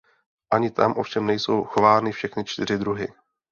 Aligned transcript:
Ani 0.53 0.71
tam 0.71 0.93
ovšem 0.97 1.25
nejsou 1.25 1.63
chovány 1.63 2.11
všechny 2.11 2.43
čtyři 2.45 2.77
druhy. 2.77 3.07